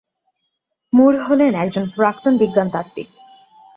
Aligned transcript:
মুর 0.93 1.13
হলেন 1.21 1.51
একজন 1.55 1.85
প্রাক্তন 1.89 2.33
বিজ্ঞানতাত্ত্বিক। 2.37 3.07